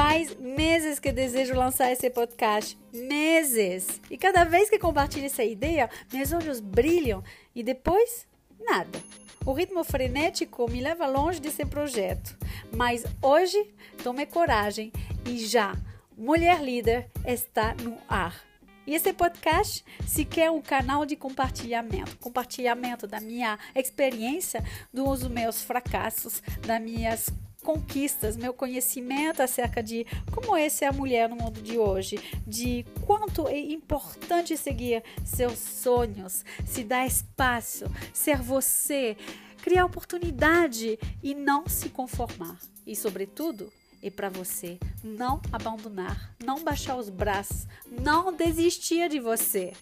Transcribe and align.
Faz 0.00 0.32
meses 0.36 1.00
que 1.00 1.10
desejo 1.10 1.56
lançar 1.56 1.90
esse 1.90 2.08
podcast. 2.08 2.78
Meses! 2.92 4.00
E 4.08 4.16
cada 4.16 4.44
vez 4.44 4.70
que 4.70 4.78
compartilho 4.78 5.26
essa 5.26 5.42
ideia, 5.42 5.90
meus 6.12 6.32
olhos 6.32 6.60
brilham 6.60 7.20
e 7.52 7.64
depois, 7.64 8.24
nada. 8.60 8.96
O 9.44 9.52
ritmo 9.52 9.82
frenético 9.82 10.70
me 10.70 10.80
leva 10.80 11.08
longe 11.08 11.40
desse 11.40 11.66
projeto. 11.66 12.38
Mas 12.72 13.04
hoje 13.20 13.74
tomei 14.04 14.24
coragem 14.24 14.92
e 15.26 15.36
já, 15.44 15.76
Mulher 16.16 16.62
Líder 16.62 17.10
está 17.26 17.74
no 17.82 17.98
ar. 18.08 18.40
E 18.86 18.94
esse 18.94 19.12
podcast 19.12 19.84
sequer 20.06 20.46
é 20.46 20.50
um 20.52 20.62
canal 20.62 21.04
de 21.04 21.16
compartilhamento 21.16 22.16
compartilhamento 22.18 23.04
da 23.08 23.20
minha 23.20 23.58
experiência, 23.74 24.64
dos 24.94 25.26
meus 25.26 25.60
fracassos, 25.60 26.40
das 26.64 26.80
minhas 26.80 27.28
conquistas, 27.62 28.36
meu 28.36 28.54
conhecimento 28.54 29.42
acerca 29.42 29.82
de 29.82 30.06
como 30.32 30.56
é 30.56 30.68
ser 30.68 30.86
a 30.86 30.92
mulher 30.92 31.28
no 31.28 31.36
mundo 31.36 31.60
de 31.60 31.78
hoje, 31.78 32.18
de 32.46 32.84
quanto 33.04 33.48
é 33.48 33.58
importante 33.58 34.56
seguir 34.56 35.02
seus 35.24 35.58
sonhos, 35.58 36.44
se 36.64 36.84
dar 36.84 37.06
espaço, 37.06 37.84
ser 38.12 38.38
você, 38.38 39.16
criar 39.62 39.84
oportunidade 39.84 40.98
e 41.22 41.34
não 41.34 41.68
se 41.68 41.88
conformar. 41.88 42.58
E, 42.86 42.96
sobretudo, 42.96 43.72
é 44.02 44.10
para 44.10 44.28
você 44.28 44.78
não 45.02 45.40
abandonar, 45.52 46.34
não 46.42 46.62
baixar 46.62 46.96
os 46.96 47.08
braços, 47.08 47.66
não 47.90 48.32
desistir 48.32 49.08
de 49.08 49.18
você, 49.18 49.72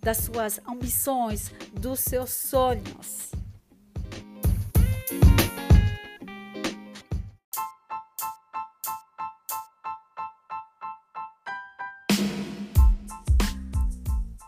das 0.00 0.18
suas 0.18 0.60
ambições, 0.66 1.50
dos 1.72 2.00
seus 2.00 2.30
sonhos. 2.30 3.35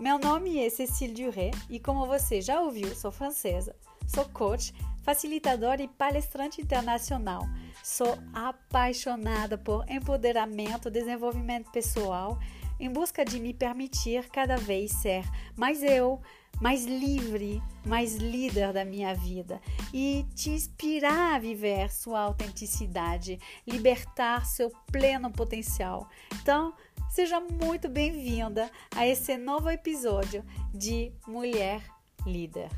Meu 0.09 0.19
nome 0.19 0.59
é 0.59 0.70
Cecile 0.70 1.12
Duré 1.12 1.51
e, 1.69 1.78
como 1.78 2.06
você 2.06 2.41
já 2.41 2.62
ouviu, 2.62 2.95
sou 2.95 3.12
francesa. 3.12 3.77
Sou 4.06 4.25
coach, 4.31 4.73
facilitadora 5.03 5.83
e 5.83 5.87
palestrante 5.87 6.62
internacional. 6.62 7.47
Sou 7.84 8.17
apaixonada 8.33 9.59
por 9.59 9.84
empoderamento, 9.87 10.91
desenvolvimento 10.91 11.70
pessoal, 11.70 12.39
em 12.81 12.91
busca 12.91 13.23
de 13.23 13.39
me 13.39 13.53
permitir 13.53 14.31
cada 14.31 14.56
vez 14.56 14.92
ser 14.92 15.25
mais 15.55 15.83
eu, 15.83 16.22
mais 16.60 16.84
livre, 16.84 17.62
mais 17.86 18.16
líder 18.16 18.72
da 18.72 18.84
minha 18.84 19.14
vida 19.14 19.60
e 19.92 20.27
te 20.34 20.50
inspirar 20.50 21.36
a 21.36 21.38
viver 21.38 21.91
sua 21.91 22.20
autenticidade, 22.20 23.38
libertar 23.66 24.44
seu 24.44 24.70
pleno 24.91 25.30
potencial. 25.30 26.08
Então, 26.42 26.74
seja 27.10 27.41
muito 27.41 27.88
bem-vinda 27.88 28.70
a 28.94 29.06
esse 29.06 29.36
novo 29.36 29.70
episódio 29.70 30.44
de 30.74 31.12
Mulher 31.26 31.82
Líder. 32.26 32.69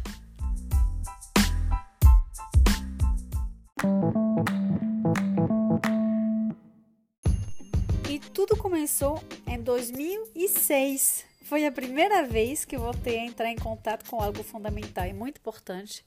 E 8.09 8.19
tudo 8.19 8.57
começou 8.57 9.23
em 9.47 9.63
2006 9.63 11.30
foi 11.51 11.67
a 11.67 11.73
primeira 11.73 12.23
vez 12.23 12.65
que 12.65 12.79
voltei 12.79 13.19
a 13.19 13.25
entrar 13.25 13.51
em 13.51 13.57
contato 13.57 14.09
com 14.09 14.21
algo 14.21 14.41
fundamental 14.41 15.05
e 15.05 15.13
muito 15.13 15.39
importante: 15.39 16.07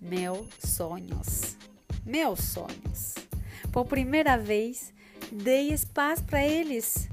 meus 0.00 0.46
sonhos. 0.64 1.56
Meus 2.06 2.38
sonhos. 2.38 3.16
Por 3.72 3.86
primeira 3.86 4.38
vez, 4.38 4.94
dei 5.32 5.72
espaço 5.72 6.24
para 6.24 6.46
eles. 6.46 7.08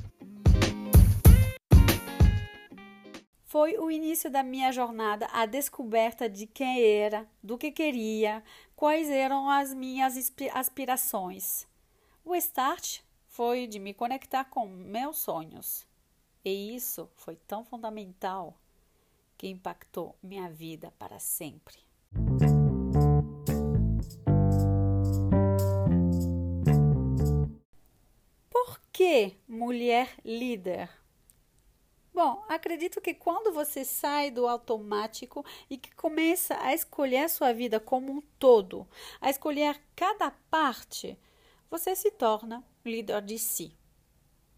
Foi 3.46 3.80
o 3.80 3.90
início 3.90 4.30
da 4.30 4.44
minha 4.44 4.72
jornada, 4.72 5.28
a 5.34 5.48
descoberta 5.48 6.30
de 6.30 6.46
quem 6.46 6.84
era, 6.84 7.28
do 7.42 7.58
que 7.58 7.72
queria, 7.72 8.44
quais 8.75 9.09
eram 9.09 9.50
as 9.50 9.74
minhas 9.74 10.14
aspirações. 10.54 11.66
O 12.24 12.36
start 12.36 13.00
foi 13.28 13.66
de 13.66 13.80
me 13.80 13.92
conectar 13.92 14.46
com 14.46 14.68
meus 14.68 15.18
sonhos. 15.18 15.94
E 16.45 16.75
isso 16.75 17.09
foi 17.16 17.35
tão 17.35 17.66
fundamental 17.66 18.56
que 19.35 19.47
impactou 19.47 20.16
minha 20.22 20.47
vida 20.47 20.94
para 21.00 21.17
sempre. 21.17 21.79
Por 28.47 28.79
que 28.94 29.35
mulher 29.47 30.16
líder? 30.23 30.91
Bom, 32.13 32.45
acredito 32.47 33.01
que 33.01 33.16
quando 33.16 33.51
você 33.51 33.83
sai 33.83 34.29
do 34.29 34.47
automático 34.47 35.44
e 35.67 35.79
que 35.79 35.95
começa 35.95 36.56
a 36.62 36.75
escolher 36.75 37.27
sua 37.27 37.53
vida 37.53 37.79
como 37.79 38.12
um 38.12 38.22
todo, 38.38 38.88
a 39.19 39.31
escolher 39.31 39.81
cada 39.95 40.29
parte, 40.29 41.17
você 41.72 41.95
se 41.95 42.12
torna 42.12 42.63
líder 42.85 43.23
de 43.23 43.39
si 43.39 43.75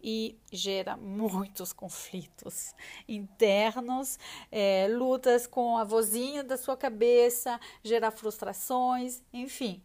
e 0.00 0.38
gera 0.52 0.96
muitos 0.96 1.72
conflitos 1.72 2.74
internos, 3.08 4.18
é, 4.50 4.86
lutas 4.88 5.46
com 5.46 5.76
a 5.76 5.84
vozinha 5.84 6.44
da 6.44 6.56
sua 6.56 6.76
cabeça, 6.76 7.60
gera 7.82 8.10
frustrações, 8.10 9.22
enfim. 9.32 9.82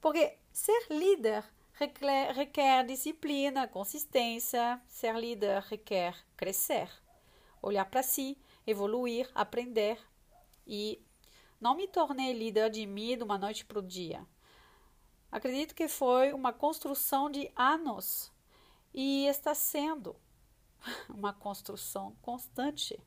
Porque 0.00 0.36
ser 0.52 0.86
líder 0.90 1.44
requer, 1.72 2.32
requer 2.32 2.84
disciplina, 2.84 3.68
consistência, 3.68 4.80
ser 4.86 5.14
líder 5.14 5.62
requer 5.62 6.16
crescer, 6.36 6.90
olhar 7.62 7.84
para 7.84 8.02
si, 8.02 8.38
evoluir, 8.66 9.30
aprender 9.34 9.98
e 10.66 11.02
não 11.60 11.74
me 11.74 11.86
tornei 11.88 12.32
líder 12.32 12.70
de 12.70 12.86
mim 12.86 13.16
de 13.16 13.24
uma 13.24 13.38
noite 13.38 13.64
para 13.64 13.78
o 13.78 13.82
dia. 13.82 14.26
Acredito 15.30 15.74
que 15.74 15.88
foi 15.88 16.32
uma 16.32 16.52
construção 16.52 17.30
de 17.30 17.50
anos 17.54 18.32
e 18.92 19.26
está 19.26 19.54
sendo 19.54 20.16
uma 21.08 21.32
construção 21.32 22.16
constante. 22.22 22.98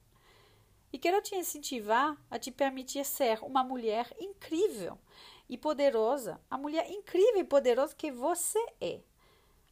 E 0.93 0.97
quero 0.97 1.21
te 1.21 1.35
incentivar 1.35 2.17
a 2.29 2.37
te 2.37 2.51
permitir 2.51 3.05
ser 3.05 3.41
uma 3.43 3.63
mulher 3.63 4.13
incrível 4.19 4.97
e 5.47 5.57
poderosa, 5.57 6.39
a 6.49 6.57
mulher 6.57 6.89
incrível 6.91 7.41
e 7.41 7.45
poderosa 7.45 7.95
que 7.95 8.11
você 8.11 8.59
é. 8.79 9.01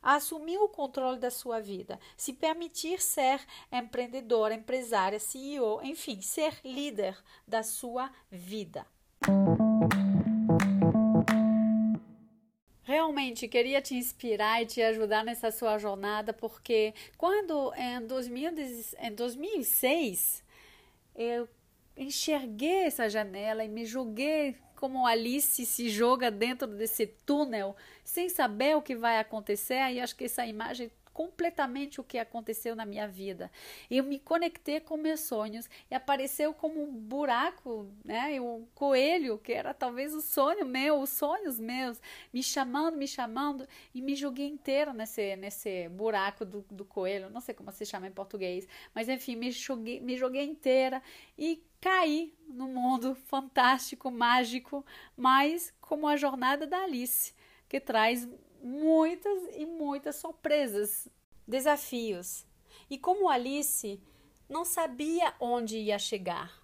A 0.02 0.16
assumir 0.16 0.58
o 0.58 0.69
controle 0.69 1.19
da 1.19 1.30
sua 1.30 1.59
vida, 1.59 2.00
se 2.16 2.31
permitir 2.31 3.02
ser 3.02 3.46
empreendedora, 3.69 4.53
empresária, 4.53 5.19
CEO, 5.19 5.81
enfim, 5.84 6.22
ser 6.22 6.58
líder 6.64 7.22
da 7.46 7.64
sua 7.64 8.09
vida. 8.31 8.88
Realmente 12.89 13.47
queria 13.47 13.83
te 13.83 13.94
inspirar 13.94 14.63
e 14.63 14.66
te 14.66 14.81
ajudar 14.81 15.23
nessa 15.23 15.51
sua 15.51 15.77
jornada, 15.77 16.33
porque 16.33 16.91
quando 17.19 17.72
em, 17.75 18.03
2000, 18.07 18.51
em 19.00 19.13
2006 19.13 20.44
eu 21.16 21.47
enxerguei 21.95 22.85
essa 22.85 23.07
janela 23.07 23.63
e 23.63 23.67
me 23.67 23.85
joguei 23.85 24.55
como 24.75 25.05
Alice 25.05 25.67
se 25.67 25.88
joga 25.88 26.31
dentro 26.31 26.66
desse 26.66 27.05
túnel 27.05 27.75
sem 28.03 28.27
saber 28.27 28.75
o 28.75 28.81
que 28.81 28.95
vai 28.95 29.19
acontecer, 29.19 29.91
e 29.91 30.00
acho 30.00 30.16
que 30.16 30.23
essa 30.23 30.47
imagem 30.47 30.89
completamente 31.19 32.00
o 32.00 32.03
que 32.06 32.18
aconteceu 32.18 32.78
na 32.78 32.85
minha 32.85 33.06
vida. 33.06 33.52
Eu 33.91 34.06
me 34.06 34.18
conectei 34.18 34.80
com 34.80 34.96
meus 34.96 35.19
sonhos 35.19 35.69
e 35.91 35.94
apareceu 35.94 36.53
como 36.53 36.81
um 36.81 36.94
buraco, 36.94 37.91
né? 38.06 38.40
Um 38.40 38.66
coelho, 38.74 39.38
que 39.38 39.52
era 39.52 39.74
talvez 39.74 40.13
o 40.13 40.22
sonho 40.22 40.66
meu, 40.66 41.01
os 41.01 41.10
sonhos 41.10 41.60
meus, 41.60 42.01
me 42.31 42.42
chamando, 42.42 42.95
me 42.95 43.06
chamando, 43.06 43.68
e 43.94 44.01
me 44.01 44.16
joguei 44.16 44.48
inteira 44.48 44.94
nesse, 44.94 45.36
nesse 45.36 45.89
buraco 45.89 46.45
do, 46.45 46.66
do 46.71 46.86
coelho, 46.86 47.30
não 47.30 47.42
sei 47.42 47.54
como 47.54 47.69
se 47.74 47.86
chama 47.86 48.07
em 48.07 48.12
português, 48.12 48.66
mas 48.95 49.10
enfim, 49.10 49.36
me 49.36 49.51
joguei, 49.51 50.00
me 50.00 50.16
joguei 50.16 50.45
inteira 50.45 51.04
e 51.38 51.62
caí 51.81 52.33
no 52.48 52.66
mundo 52.69 53.13
fantástico, 53.13 54.10
mágico, 54.10 54.86
mas 55.18 55.74
como 55.81 56.07
a 56.07 56.16
jornada 56.16 56.66
da 56.66 56.83
Alice, 56.83 57.33
que 57.68 57.77
traz 57.77 58.25
muitas 58.61 59.56
e 59.56 59.65
muitas 59.65 60.15
surpresas, 60.15 61.07
desafios. 61.47 62.45
E 62.89 62.97
como 62.97 63.29
Alice 63.29 64.01
não 64.47 64.65
sabia 64.65 65.33
onde 65.39 65.77
ia 65.77 66.00
chegar, 66.00 66.59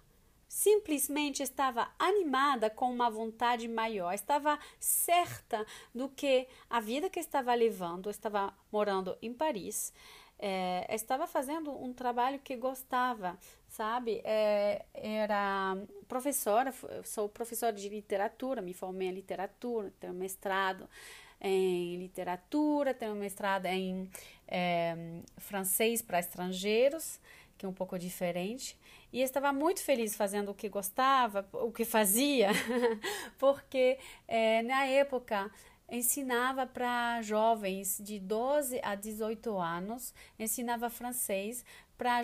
simplesmente 0.48 1.42
estava 1.42 1.88
animada 1.98 2.70
com 2.70 2.90
uma 2.90 3.10
vontade 3.10 3.68
maior, 3.68 4.12
estava 4.12 4.58
certa 4.80 5.66
do 5.94 6.08
que 6.08 6.48
a 6.68 6.80
vida 6.80 7.10
que 7.10 7.20
estava 7.20 7.54
levando, 7.54 8.08
estava 8.08 8.54
morando 8.72 9.16
em 9.20 9.32
Paris, 9.32 9.92
é, 10.38 10.86
estava 10.94 11.26
fazendo 11.26 11.70
um 11.70 11.92
trabalho 11.92 12.38
que 12.38 12.56
gostava, 12.56 13.38
sabe? 13.68 14.20
É, 14.24 14.84
era 14.94 15.76
professora, 16.06 16.72
sou 17.04 17.28
professora 17.28 17.72
de 17.72 17.88
literatura, 17.88 18.60
me 18.60 18.74
formei 18.74 19.08
em 19.08 19.12
literatura, 19.12 19.92
tenho 19.98 20.14
mestrado 20.14 20.88
em 21.40 21.96
literatura, 21.96 22.94
tem 22.94 23.10
um 23.10 23.14
mestrado 23.14 23.66
em 23.66 24.08
é, 24.48 24.96
francês 25.38 26.02
para 26.02 26.18
estrangeiros, 26.18 27.20
que 27.56 27.64
é 27.64 27.68
um 27.68 27.72
pouco 27.72 27.98
diferente. 27.98 28.78
E 29.12 29.22
estava 29.22 29.52
muito 29.52 29.82
feliz 29.82 30.16
fazendo 30.16 30.50
o 30.50 30.54
que 30.54 30.68
gostava, 30.68 31.46
o 31.52 31.70
que 31.70 31.84
fazia, 31.84 32.50
porque 33.38 33.98
é, 34.26 34.62
na 34.62 34.84
época 34.86 35.50
ensinava 35.90 36.66
para 36.66 37.22
jovens 37.22 37.98
de 38.02 38.18
12 38.18 38.80
a 38.82 38.94
18 38.94 39.56
anos, 39.56 40.12
ensinava 40.38 40.90
francês 40.90 41.64
para 41.96 42.22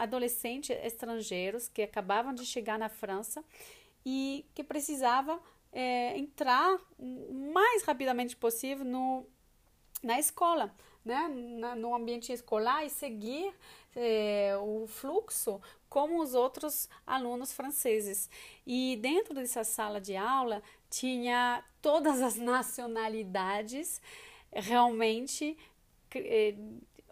adolescentes 0.00 0.76
estrangeiros 0.82 1.68
que 1.68 1.82
acabavam 1.82 2.34
de 2.34 2.44
chegar 2.44 2.78
na 2.78 2.88
França 2.88 3.44
e 4.04 4.44
que 4.54 4.62
precisava 4.62 5.40
é, 5.72 6.16
entrar 6.18 6.78
mais 7.30 7.82
rapidamente 7.82 8.36
possível 8.36 8.84
no, 8.84 9.26
na 10.02 10.18
escola, 10.18 10.74
né? 11.04 11.28
Na, 11.28 11.74
no 11.74 11.94
ambiente 11.94 12.32
escolar 12.32 12.84
e 12.84 12.90
seguir 12.90 13.52
é, 13.94 14.56
o 14.60 14.86
fluxo 14.86 15.60
como 15.88 16.22
os 16.22 16.34
outros 16.34 16.88
alunos 17.06 17.52
franceses. 17.52 18.28
E 18.66 18.98
dentro 19.00 19.34
dessa 19.34 19.64
sala 19.64 20.00
de 20.00 20.16
aula 20.16 20.62
tinha 20.90 21.64
todas 21.80 22.20
as 22.20 22.36
nacionalidades 22.38 24.00
realmente 24.52 25.56
é, 26.14 26.54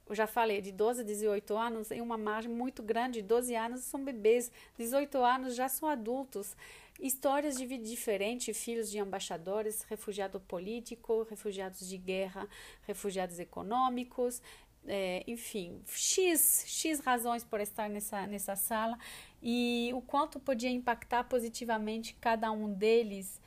eu 0.08 0.14
já 0.14 0.26
falei, 0.26 0.60
de 0.60 0.70
12 0.70 1.00
a 1.00 1.04
18 1.04 1.56
anos, 1.56 1.90
em 1.90 2.00
uma 2.00 2.16
margem 2.16 2.50
muito 2.50 2.82
grande, 2.82 3.20
12 3.20 3.54
anos 3.56 3.80
são 3.80 4.04
bebês, 4.04 4.52
18 4.78 5.18
anos 5.18 5.56
já 5.56 5.68
são 5.68 5.88
adultos. 5.88 6.56
Histórias 7.00 7.56
de 7.56 7.66
vida 7.66 7.84
diferente, 7.84 8.54
filhos 8.54 8.90
de 8.90 8.98
embaixadores, 8.98 9.82
refugiado 9.82 10.40
político, 10.40 11.26
refugiados 11.28 11.86
de 11.86 11.98
guerra, 11.98 12.48
refugiados 12.86 13.38
econômicos, 13.38 14.40
é, 14.88 15.24
enfim, 15.26 15.82
X, 15.86 16.64
X 16.66 17.00
razões 17.00 17.44
por 17.44 17.60
estar 17.60 17.88
nessa, 17.88 18.26
nessa 18.26 18.56
sala 18.56 18.98
e 19.42 19.90
o 19.94 20.00
quanto 20.00 20.38
podia 20.38 20.70
impactar 20.70 21.24
positivamente 21.24 22.14
cada 22.20 22.50
um 22.50 22.72
deles. 22.72 23.40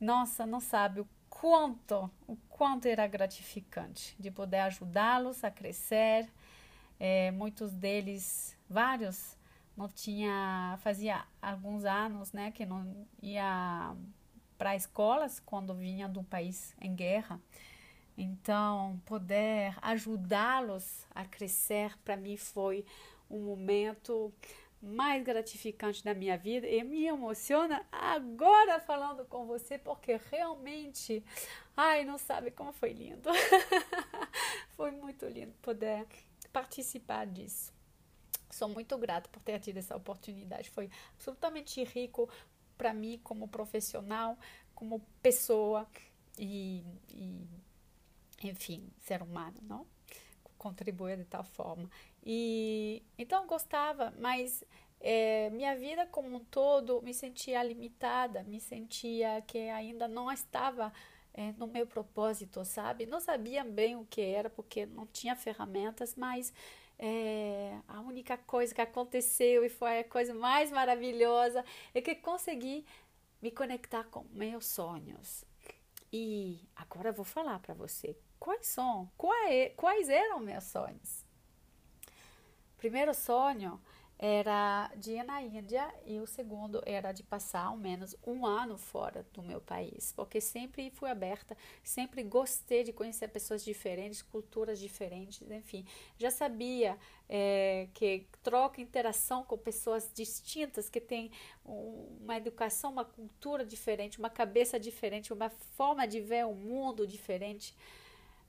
Nossa, 0.00 0.44
não 0.44 0.60
sabe 0.60 1.00
o 1.00 1.08
quanto, 1.30 2.10
o 2.26 2.36
quanto 2.48 2.86
era 2.86 3.06
gratificante 3.06 4.16
de 4.18 4.30
poder 4.30 4.58
ajudá-los 4.60 5.44
a 5.44 5.50
crescer. 5.50 6.28
É, 6.98 7.30
muitos 7.32 7.72
deles, 7.72 8.56
vários, 8.68 9.36
não 9.76 9.88
tinha, 9.88 10.78
fazia 10.82 11.24
alguns 11.40 11.84
anos, 11.84 12.32
né, 12.32 12.50
que 12.50 12.66
não 12.66 13.06
ia 13.22 13.94
para 14.58 14.76
escolas 14.76 15.40
quando 15.40 15.74
vinha 15.74 16.06
um 16.08 16.24
país 16.24 16.74
em 16.80 16.94
guerra. 16.94 17.40
Então, 18.16 19.00
poder 19.06 19.76
ajudá-los 19.80 21.06
a 21.14 21.24
crescer 21.24 21.96
para 22.04 22.16
mim 22.16 22.36
foi 22.36 22.84
um 23.30 23.40
momento 23.40 24.32
mais 24.82 25.22
gratificante 25.22 26.04
da 26.04 26.12
minha 26.12 26.36
vida 26.36 26.66
e 26.66 26.82
me 26.82 27.06
emociona 27.06 27.86
agora 27.90 28.80
falando 28.80 29.24
com 29.24 29.46
você 29.46 29.78
porque 29.78 30.20
realmente, 30.30 31.24
ai, 31.76 32.04
não 32.04 32.18
sabe 32.18 32.50
como 32.50 32.72
foi 32.72 32.92
lindo. 32.92 33.30
foi 34.76 34.90
muito 34.90 35.26
lindo 35.26 35.54
poder 35.62 36.04
participar 36.52 37.26
disso. 37.26 37.71
Sou 38.52 38.68
muito 38.68 38.96
grata 38.98 39.28
por 39.28 39.40
ter 39.42 39.58
tido 39.58 39.78
essa 39.78 39.96
oportunidade. 39.96 40.70
Foi 40.70 40.88
absolutamente 41.14 41.82
rico 41.82 42.28
para 42.76 42.94
mim 42.94 43.18
como 43.24 43.48
profissional, 43.48 44.38
como 44.74 45.00
pessoa 45.22 45.88
e, 46.38 46.84
e 47.10 47.46
enfim, 48.42 48.88
ser 49.00 49.22
humano, 49.22 49.56
não? 49.62 49.86
contribuir 50.62 51.16
de 51.16 51.24
tal 51.24 51.42
forma. 51.42 51.90
E 52.24 53.02
então 53.18 53.48
gostava, 53.48 54.14
mas 54.16 54.62
é, 55.00 55.50
minha 55.50 55.76
vida 55.76 56.06
como 56.06 56.36
um 56.36 56.38
todo 56.38 57.02
me 57.02 57.12
sentia 57.12 57.60
limitada, 57.64 58.44
me 58.44 58.60
sentia 58.60 59.42
que 59.42 59.58
ainda 59.58 60.06
não 60.06 60.30
estava 60.30 60.92
é, 61.34 61.52
no 61.52 61.66
meu 61.66 61.84
propósito, 61.84 62.64
sabe? 62.64 63.06
Não 63.06 63.20
sabia 63.20 63.64
bem 63.64 63.96
o 63.96 64.04
que 64.04 64.20
era 64.20 64.48
porque 64.48 64.86
não 64.86 65.04
tinha 65.06 65.34
ferramentas, 65.34 66.14
mas 66.14 66.52
é, 67.04 67.76
a 67.88 68.00
única 68.00 68.38
coisa 68.38 68.72
que 68.72 68.80
aconteceu 68.80 69.64
e 69.64 69.68
foi 69.68 69.98
a 69.98 70.04
coisa 70.04 70.32
mais 70.32 70.70
maravilhosa 70.70 71.64
é 71.92 72.00
que 72.00 72.14
consegui 72.14 72.86
me 73.42 73.50
conectar 73.50 74.04
com 74.04 74.24
meus 74.30 74.66
sonhos. 74.66 75.44
E 76.12 76.60
agora 76.76 77.08
eu 77.08 77.12
vou 77.12 77.24
falar 77.24 77.58
para 77.58 77.74
você 77.74 78.16
quais 78.38 78.68
são, 78.68 79.10
quais, 79.18 79.72
quais 79.76 80.08
eram 80.08 80.38
meus 80.38 80.62
sonhos. 80.62 81.26
Primeiro 82.78 83.12
sonho 83.12 83.80
era 84.24 84.88
de 84.96 85.14
ir 85.14 85.24
na 85.24 85.42
Índia 85.42 85.92
e 86.06 86.20
o 86.20 86.28
segundo 86.28 86.80
era 86.86 87.10
de 87.10 87.24
passar 87.24 87.64
ao 87.64 87.76
menos 87.76 88.14
um 88.24 88.46
ano 88.46 88.78
fora 88.78 89.26
do 89.34 89.42
meu 89.42 89.60
país, 89.60 90.12
porque 90.12 90.40
sempre 90.40 90.92
fui 90.92 91.10
aberta, 91.10 91.56
sempre 91.82 92.22
gostei 92.22 92.84
de 92.84 92.92
conhecer 92.92 93.26
pessoas 93.26 93.64
diferentes, 93.64 94.22
culturas 94.22 94.78
diferentes, 94.78 95.42
enfim, 95.50 95.84
já 96.16 96.30
sabia 96.30 96.96
é, 97.28 97.88
que 97.94 98.24
troca 98.44 98.80
interação 98.80 99.42
com 99.42 99.58
pessoas 99.58 100.08
distintas 100.14 100.88
que 100.88 101.00
têm 101.00 101.32
uma 101.64 102.36
educação, 102.36 102.92
uma 102.92 103.04
cultura 103.04 103.64
diferente, 103.64 104.20
uma 104.20 104.30
cabeça 104.30 104.78
diferente, 104.78 105.32
uma 105.32 105.50
forma 105.50 106.06
de 106.06 106.20
ver 106.20 106.46
o 106.46 106.54
mundo 106.54 107.08
diferente 107.08 107.74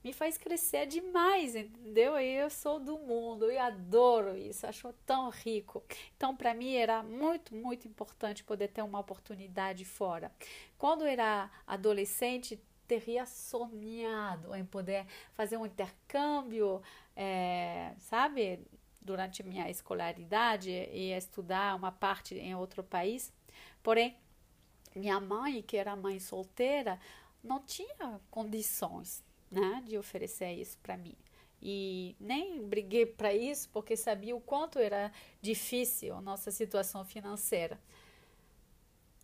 me 0.04 0.12
faz 0.12 0.36
crescer 0.36 0.86
demais, 0.86 1.56
entendeu? 1.56 2.20
E 2.20 2.36
eu 2.36 2.50
sou 2.50 2.78
do 2.78 2.98
mundo 2.98 3.50
e 3.50 3.56
adoro 3.56 4.36
isso, 4.36 4.66
acho 4.66 4.92
tão 5.06 5.30
rico. 5.30 5.82
Então, 6.14 6.36
para 6.36 6.52
mim 6.52 6.74
era 6.74 7.02
muito, 7.02 7.54
muito 7.54 7.88
importante 7.88 8.44
poder 8.44 8.68
ter 8.68 8.82
uma 8.82 9.00
oportunidade 9.00 9.82
fora. 9.86 10.30
Quando 10.76 11.02
eu 11.02 11.08
era 11.08 11.50
adolescente, 11.66 12.60
teria 12.86 13.24
sonhado 13.24 14.54
em 14.54 14.64
poder 14.66 15.06
fazer 15.32 15.56
um 15.56 15.64
intercâmbio, 15.64 16.82
é, 17.16 17.94
sabe, 17.98 18.60
durante 19.00 19.42
minha 19.42 19.70
escolaridade 19.70 20.70
e 20.70 21.12
estudar 21.12 21.74
uma 21.74 21.90
parte 21.90 22.34
em 22.34 22.54
outro 22.54 22.84
país. 22.84 23.32
Porém, 23.82 24.14
minha 24.94 25.18
mãe, 25.18 25.62
que 25.62 25.78
era 25.78 25.96
mãe 25.96 26.20
solteira, 26.20 27.00
não 27.42 27.58
tinha 27.60 28.20
condições 28.30 29.24
né, 29.54 29.82
de 29.86 29.96
oferecer 29.96 30.52
isso 30.52 30.78
para 30.78 30.96
mim. 30.96 31.16
E 31.62 32.14
nem 32.20 32.62
briguei 32.62 33.06
para 33.06 33.32
isso 33.32 33.68
porque 33.70 33.96
sabia 33.96 34.36
o 34.36 34.40
quanto 34.40 34.78
era 34.78 35.10
difícil 35.40 36.14
a 36.14 36.20
nossa 36.20 36.50
situação 36.50 37.04
financeira. 37.04 37.80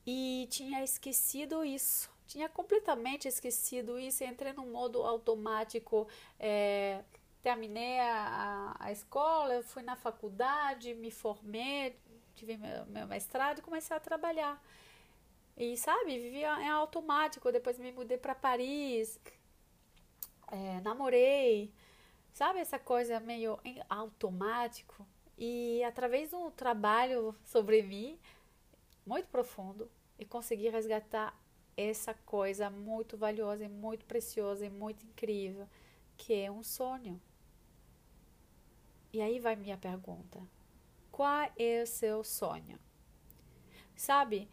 E 0.06 0.48
tinha 0.50 0.82
esquecido 0.82 1.62
isso, 1.62 2.10
tinha 2.26 2.48
completamente 2.48 3.28
esquecido 3.28 3.98
isso. 3.98 4.24
Entrei 4.24 4.52
no 4.54 4.64
modo 4.64 5.02
automático. 5.02 6.08
É, 6.38 7.02
terminei 7.42 8.00
a, 8.00 8.74
a, 8.78 8.90
escola, 8.90 9.62
fui 9.62 9.82
na 9.82 9.96
faculdade, 9.96 10.94
me 10.94 11.10
formei, 11.10 11.98
tive 12.34 12.56
meu, 12.56 12.86
meu 12.86 13.06
mestrado 13.06 13.58
e 13.58 13.62
comecei 13.62 13.94
a 13.94 14.00
trabalhar. 14.00 14.62
E 15.56 15.76
sabe, 15.76 16.18
vivia 16.18 16.58
em 16.62 16.68
automático. 16.68 17.52
Depois 17.52 17.78
me 17.78 17.92
mudei 17.92 18.16
para 18.16 18.34
Paris 18.34 19.20
é, 20.50 20.80
namorei, 20.80 21.72
sabe 22.32 22.58
essa 22.58 22.78
coisa 22.78 23.20
meio 23.20 23.58
automático? 23.88 25.06
E 25.36 25.82
através 25.84 26.30
de 26.30 26.36
um 26.36 26.50
trabalho 26.50 27.34
sobre 27.44 27.82
mim, 27.82 28.18
muito 29.06 29.28
profundo, 29.28 29.90
e 30.18 30.24
consegui 30.24 30.68
resgatar 30.68 31.34
essa 31.76 32.12
coisa 32.12 32.68
muito 32.68 33.16
valiosa 33.16 33.64
e 33.64 33.68
muito 33.68 34.04
preciosa 34.04 34.66
e 34.66 34.70
muito 34.70 35.04
incrível, 35.06 35.66
que 36.16 36.34
é 36.34 36.50
um 36.50 36.62
sonho. 36.62 37.20
E 39.12 39.20
aí 39.20 39.38
vai 39.40 39.56
minha 39.56 39.78
pergunta: 39.78 40.40
qual 41.10 41.50
é 41.56 41.82
o 41.82 41.86
seu 41.86 42.22
sonho? 42.22 42.78
Sabe, 43.96 44.48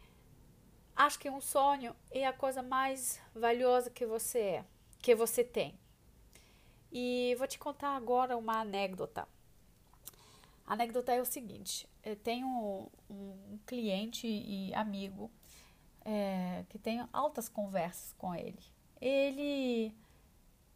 acho 0.96 1.18
que 1.18 1.30
um 1.30 1.40
sonho 1.40 1.94
é 2.10 2.26
a 2.26 2.32
coisa 2.32 2.62
mais 2.62 3.20
valiosa 3.34 3.90
que 3.90 4.06
você 4.06 4.38
é, 4.38 4.64
que 5.00 5.14
você 5.14 5.44
tem. 5.44 5.78
E 6.90 7.34
vou 7.38 7.46
te 7.46 7.58
contar 7.58 7.96
agora 7.96 8.36
uma 8.36 8.60
anécdota. 8.60 9.28
A 10.66 10.72
anécdota 10.72 11.12
é 11.12 11.20
o 11.20 11.24
seguinte: 11.24 11.88
eu 12.04 12.16
tenho 12.16 12.46
um, 12.46 12.88
um 13.10 13.58
cliente 13.66 14.26
e 14.26 14.72
amigo 14.74 15.30
é, 16.04 16.64
que 16.68 16.78
tenho 16.78 17.08
altas 17.12 17.48
conversas 17.48 18.14
com 18.16 18.34
ele. 18.34 18.58
Ele 19.00 19.94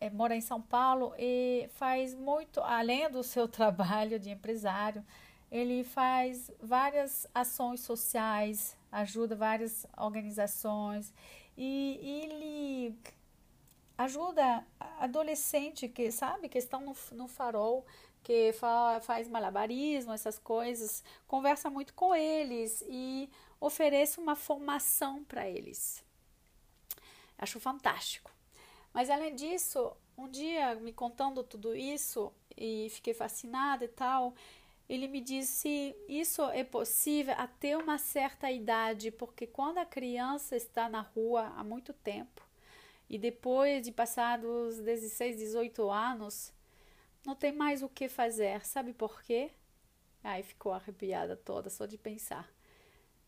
é, 0.00 0.10
mora 0.10 0.34
em 0.34 0.40
São 0.40 0.60
Paulo 0.60 1.14
e 1.18 1.68
faz 1.74 2.14
muito, 2.14 2.60
além 2.60 3.10
do 3.10 3.22
seu 3.22 3.46
trabalho 3.48 4.18
de 4.18 4.30
empresário, 4.30 5.04
ele 5.50 5.84
faz 5.84 6.50
várias 6.60 7.26
ações 7.34 7.80
sociais, 7.80 8.76
ajuda 8.90 9.36
várias 9.36 9.86
organizações 9.96 11.12
e 11.56 12.00
ele 12.02 12.98
ajuda 14.04 14.66
adolescente 14.98 15.88
que 15.88 16.10
sabe 16.10 16.48
que 16.48 16.58
estão 16.58 16.80
no, 16.80 16.96
no 17.12 17.28
farol 17.28 17.84
que 18.22 18.52
fa, 18.52 19.00
faz 19.02 19.28
malabarismo 19.28 20.12
essas 20.12 20.38
coisas 20.38 21.02
conversa 21.26 21.68
muito 21.68 21.92
com 21.94 22.14
eles 22.14 22.84
e 22.88 23.28
ofereça 23.60 24.20
uma 24.20 24.36
formação 24.36 25.24
para 25.24 25.48
eles. 25.48 26.04
Acho 27.36 27.58
fantástico. 27.58 28.30
Mas 28.92 29.10
além 29.10 29.34
disso 29.34 29.92
um 30.16 30.28
dia 30.28 30.74
me 30.76 30.92
contando 30.92 31.42
tudo 31.42 31.74
isso 31.74 32.32
e 32.56 32.88
fiquei 32.90 33.14
fascinada 33.14 33.84
e 33.84 33.88
tal 33.88 34.34
ele 34.88 35.08
me 35.08 35.20
disse 35.20 35.96
isso 36.06 36.42
é 36.50 36.62
possível 36.62 37.34
até 37.38 37.76
uma 37.76 37.96
certa 37.98 38.50
idade 38.50 39.10
porque 39.10 39.46
quando 39.46 39.78
a 39.78 39.86
criança 39.86 40.54
está 40.54 40.88
na 40.88 41.00
rua 41.00 41.52
há 41.56 41.64
muito 41.64 41.92
tempo 41.94 42.42
e 43.12 43.18
depois 43.18 43.82
de 43.82 43.92
passados 43.92 44.78
16, 44.78 45.36
18 45.36 45.90
anos, 45.90 46.50
não 47.26 47.36
tem 47.36 47.52
mais 47.52 47.82
o 47.82 47.88
que 47.90 48.08
fazer. 48.08 48.64
Sabe 48.64 48.94
por 48.94 49.22
quê? 49.22 49.50
Aí 50.24 50.42
ficou 50.42 50.72
arrepiada 50.72 51.36
toda 51.36 51.68
só 51.68 51.84
de 51.84 51.98
pensar. 51.98 52.50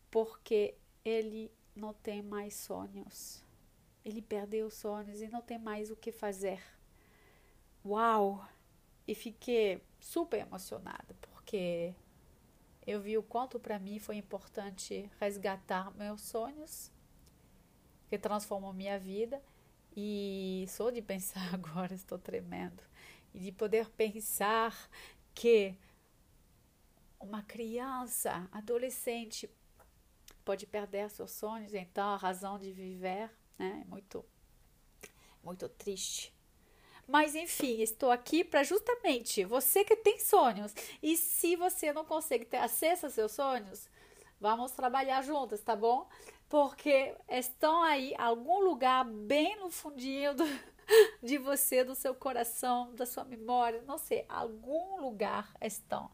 Porque 0.09 0.73
ele 1.05 1.51
não 1.75 1.93
tem 1.93 2.23
mais 2.23 2.55
sonhos. 2.55 3.43
Ele 4.03 4.23
perdeu 4.23 4.65
os 4.65 4.73
sonhos 4.73 5.21
e 5.21 5.27
não 5.27 5.43
tem 5.43 5.59
mais 5.59 5.91
o 5.91 5.95
que 5.95 6.11
fazer. 6.11 6.63
Uau! 7.85 8.43
E 9.07 9.13
fiquei 9.13 9.83
super 9.99 10.39
emocionada 10.39 11.13
porque 11.21 11.93
eu 12.87 12.99
vi 12.99 13.19
o 13.19 13.23
quanto 13.23 13.59
para 13.59 13.77
mim 13.77 13.99
foi 13.99 14.15
importante 14.15 15.11
resgatar 15.19 15.95
meus 15.95 16.21
sonhos, 16.21 16.91
que 18.09 18.17
transformou 18.17 18.73
minha 18.73 18.97
vida 18.97 19.39
e 19.95 20.65
só 20.67 20.89
de 20.89 21.01
pensar 21.01 21.41
agora 21.53 21.93
estou 21.93 22.17
tremendo. 22.19 22.83
E 23.33 23.39
de 23.39 23.51
poder 23.51 23.89
pensar 23.89 24.89
que 25.33 25.75
uma 27.19 27.41
criança, 27.43 28.47
adolescente, 28.51 29.49
pode 30.43 30.67
perder 30.67 31.09
seus 31.09 31.31
sonhos, 31.31 31.73
então 31.73 32.09
a 32.09 32.17
razão 32.17 32.59
de 32.59 32.71
viver 32.71 33.29
né, 33.57 33.81
é 33.85 33.89
muito, 33.89 34.23
muito 35.43 35.67
triste. 35.67 36.33
Mas 37.07 37.35
enfim, 37.35 37.81
estou 37.81 38.11
aqui 38.11 38.43
para 38.43 38.63
justamente 38.63 39.43
você 39.43 39.83
que 39.83 39.95
tem 39.95 40.19
sonhos. 40.19 40.73
E 41.01 41.15
se 41.15 41.55
você 41.55 41.93
não 41.93 42.03
consegue 42.03 42.45
ter 42.45 42.57
acesso 42.57 43.05
aos 43.05 43.13
seus 43.13 43.31
sonhos, 43.31 43.87
vamos 44.39 44.71
trabalhar 44.71 45.21
juntas, 45.21 45.61
tá 45.61 45.75
bom? 45.75 46.07
Porque 46.55 47.13
estão 47.27 47.83
aí 47.83 48.15
algum 48.17 48.61
lugar 48.61 49.03
bem 49.03 49.59
no 49.59 49.69
fundinho 49.69 50.33
do, 50.33 50.45
de 51.21 51.37
você, 51.37 51.83
do 51.83 51.93
seu 51.93 52.15
coração, 52.15 52.95
da 52.95 53.05
sua 53.05 53.25
memória, 53.25 53.83
não 53.85 53.97
sei, 53.97 54.23
algum 54.29 55.01
lugar 55.01 55.53
estão. 55.59 56.09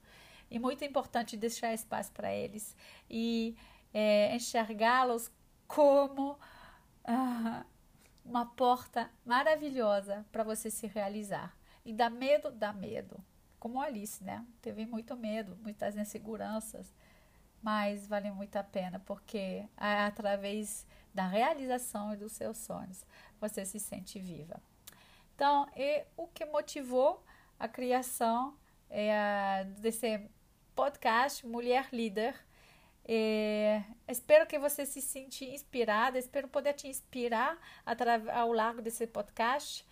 E 0.50 0.58
muito 0.58 0.84
importante 0.84 1.38
deixar 1.38 1.76
espaço 1.76 2.12
para 2.12 2.34
eles 2.34 2.76
e 3.08 3.56
é, 3.94 4.36
enxergá-los 4.36 5.32
como 5.68 6.40
ah, 7.06 7.64
uma 8.26 8.48
porta 8.48 9.12
maravilhosa 9.24 10.26
para 10.32 10.44
você 10.44 10.72
se 10.72 10.88
realizar. 10.88 11.56
E 11.86 11.94
dá 11.94 12.10
medo, 12.10 12.50
dá 12.50 12.74
medo. 12.74 13.24
Como 13.60 13.80
Alice, 13.80 14.24
né? 14.24 14.44
Teve 14.60 14.88
muito 14.88 15.16
medo, 15.16 15.56
muitas 15.62 15.96
inseguranças 15.96 16.92
mas 17.62 18.08
vale 18.08 18.32
muito 18.32 18.56
a 18.56 18.63
pena 18.63 19.00
porque 19.00 19.65
é 19.77 20.00
através 20.06 20.86
da 21.13 21.27
realização 21.27 22.13
e 22.13 22.18
dos 22.18 22.32
seus 22.32 22.58
sonhos 22.58 23.06
você 23.39 23.65
se 23.65 23.80
sente 23.80 24.20
viva. 24.20 24.62
Então, 25.36 25.68
e 25.75 26.03
o 26.15 26.27
que 26.27 26.46
motivou 26.46 27.24
a 27.60 27.68
criação 27.68 28.58
é, 28.89 29.65
desse 29.80 30.30
podcast 30.75 31.46
Mulher 31.46 31.89
Líder? 31.91 32.36
É, 33.03 33.84
espero 34.08 34.46
que 34.46 34.60
você 34.60 34.86
se 34.86 35.01
sinta 35.01 35.44
inspirada, 35.44 36.20
espero 36.20 36.48
poder 36.48 36.74
te 36.74 36.88
inspirar 36.88 37.58
ao 38.34 38.53
largo 38.53 38.82
desse 38.82 39.08
podcast 39.08 39.86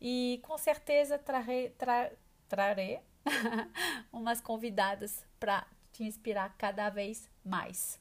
e 0.00 0.40
com 0.42 0.58
certeza 0.58 1.16
trarei, 1.18 1.70
tra, 1.70 2.12
trarei 2.48 3.00
umas 4.12 4.40
convidadas 4.40 5.24
para 5.38 5.66
te 5.96 6.04
inspirar 6.04 6.54
cada 6.58 6.90
vez 6.90 7.28
mais. 7.44 7.98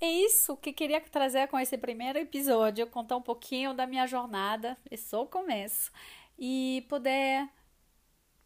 É 0.00 0.10
isso 0.10 0.56
que 0.56 0.72
queria 0.72 1.00
trazer 1.00 1.48
com 1.48 1.58
esse 1.58 1.78
primeiro 1.78 2.18
episódio, 2.18 2.86
contar 2.86 3.16
um 3.16 3.22
pouquinho 3.22 3.74
da 3.74 3.86
minha 3.86 4.06
jornada, 4.06 4.76
é 4.90 4.96
só 4.96 5.22
o 5.22 5.26
começo, 5.26 5.90
e 6.38 6.84
poder 6.88 7.48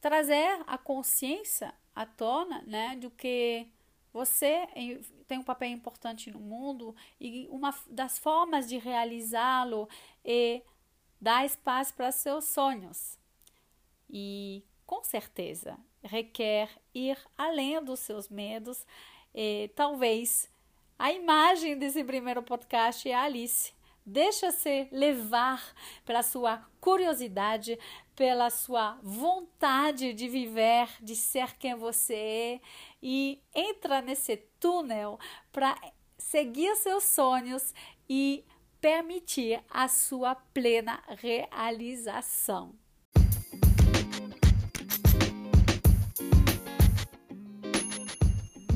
trazer 0.01 0.63
a 0.67 0.79
consciência 0.79 1.75
à 1.95 2.07
tona, 2.07 2.63
né, 2.63 2.97
do 2.97 3.11
que 3.11 3.67
você 4.13 4.69
tem 5.27 5.39
um 5.39 5.43
papel 5.43 5.69
importante 5.69 6.31
no 6.31 6.39
mundo 6.39 6.95
e 7.21 7.49
uma 7.51 7.75
das 7.89 8.19
formas 8.19 8.69
de 8.69 8.79
realizá-lo 8.79 9.89
é 10.25 10.63
dar 11.21 11.45
espaço 11.45 11.95
para 11.95 12.11
seus 12.13 12.45
sonhos 12.45 13.18
e 14.11 14.65
com 14.87 15.05
certeza 15.05 15.79
requer 16.03 16.71
ir 16.95 17.19
além 17.37 17.83
dos 17.83 18.01
seus 18.01 18.29
medos. 18.29 18.87
E, 19.35 19.71
talvez 19.75 20.51
a 20.99 21.13
imagem 21.13 21.79
desse 21.79 22.03
primeiro 22.03 22.43
podcast 22.43 23.09
é 23.09 23.15
a 23.15 23.23
Alice. 23.23 23.73
Deixa-se 24.05 24.89
levar 24.91 25.63
pela 26.05 26.23
sua 26.23 26.67
curiosidade, 26.81 27.79
pela 28.17 28.49
sua 28.49 28.99
vontade 29.03 30.15
de 30.15 30.27
viver, 30.29 30.89
de 31.01 31.15
ser 31.15 31.59
quem 31.59 31.75
você 31.75 32.15
é 32.15 32.61
e 33.03 33.41
entra 33.55 34.01
nesse 34.01 34.39
túnel 34.59 35.19
para 35.53 35.79
seguir 36.17 36.75
seus 36.77 37.05
sonhos 37.05 37.75
e 38.09 38.45
permitir 38.81 39.63
a 39.69 39.87
sua 39.89 40.35
plena 40.35 41.03
realização. 41.09 42.75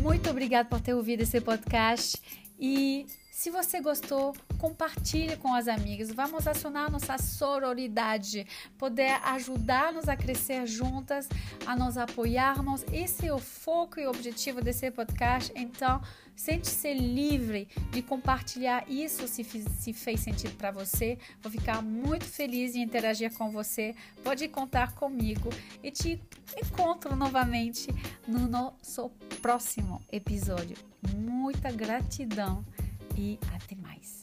Muito 0.02 0.28
obrigada 0.28 0.68
por 0.68 0.80
ter 0.80 0.94
ouvido 0.94 1.21
esse 1.23 1.40
podcast 1.40 2.21
e 2.59 3.06
se 3.42 3.50
você 3.50 3.80
gostou, 3.80 4.37
compartilhe 4.56 5.37
com 5.37 5.52
as 5.52 5.66
amigas. 5.66 6.12
Vamos 6.12 6.46
acionar 6.46 6.88
nossa 6.88 7.18
sororidade, 7.18 8.46
poder 8.78 9.20
ajudar-nos 9.25 10.08
a 10.08 10.14
crescer 10.14 10.64
juntas, 10.64 11.28
a 11.66 11.75
nos 11.75 11.99
apoiarmos. 11.99 12.84
Esse 12.92 13.26
é 13.26 13.34
o 13.34 13.40
foco 13.40 13.99
e 13.99 14.06
objetivo 14.06 14.62
desse 14.62 14.88
podcast. 14.92 15.52
Então, 15.56 16.00
Sente-se 16.34 16.92
livre 16.94 17.68
de 17.90 18.02
compartilhar 18.02 18.84
isso 18.88 19.28
se, 19.28 19.44
se 19.44 19.92
fez 19.92 20.20
sentido 20.20 20.56
para 20.56 20.70
você. 20.70 21.18
Vou 21.40 21.52
ficar 21.52 21.82
muito 21.82 22.25
feliz 22.25 22.75
em 22.75 22.82
interagir 22.82 23.32
com 23.34 23.50
você. 23.50 23.94
Pode 24.25 24.49
contar 24.49 24.94
comigo 24.94 25.50
e 25.82 25.90
te 25.90 26.20
encontro 26.56 27.14
novamente 27.14 27.88
no 28.26 28.49
nosso 28.49 29.11
próximo 29.40 30.00
episódio. 30.11 30.76
Muita 31.14 31.70
gratidão 31.70 32.64
e 33.16 33.38
até 33.54 33.75
mais. 33.76 34.22